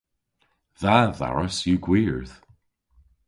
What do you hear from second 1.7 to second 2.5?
gwyrdh.